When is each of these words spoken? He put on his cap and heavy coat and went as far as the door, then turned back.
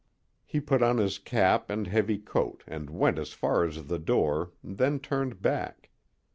He 0.47 0.59
put 0.59 0.81
on 0.81 0.97
his 0.97 1.19
cap 1.19 1.69
and 1.69 1.85
heavy 1.85 2.17
coat 2.17 2.63
and 2.65 2.89
went 2.89 3.19
as 3.19 3.33
far 3.33 3.63
as 3.65 3.85
the 3.85 3.99
door, 3.99 4.51
then 4.63 4.99
turned 4.99 5.43
back. 5.43 5.91